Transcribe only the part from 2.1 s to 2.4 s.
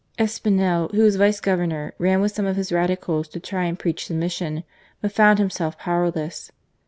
with